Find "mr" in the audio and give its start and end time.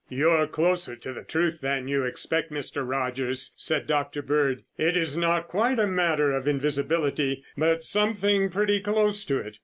2.51-2.81